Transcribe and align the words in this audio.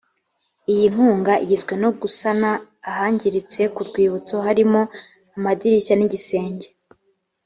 iyi 0.71 0.85
nkunga 0.93 1.33
igizwe 1.43 1.73
no 1.83 1.89
gusana 1.99 2.49
ahangiritse 2.89 3.61
ku 3.75 3.81
rwibutso 3.89 4.35
harimo 4.45 4.81
amadirishya 5.37 5.93
n’iigisenge 5.95 6.67